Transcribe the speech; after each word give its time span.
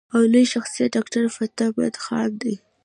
او 0.15 0.21
لوئ 0.31 0.45
شخصيت 0.53 0.89
ډاکټر 0.95 1.23
فتح 1.35 1.67
مند 1.77 1.95
خان 2.03 2.29
دے۔ 2.41 2.53